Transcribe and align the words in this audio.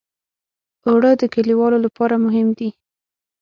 اوړه 0.87 1.11
د 1.21 1.23
کليوالو 1.35 1.77
لپاره 1.85 2.15
مهم 2.25 2.47
دي 2.57 2.69